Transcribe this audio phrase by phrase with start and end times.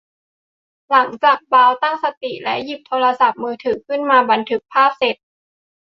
[0.89, 5.15] หลังจากบราวน์ตั้งสติและหยิบโทรศัพท์มือถือขึ้นมาบันทึกภาพเสร็จ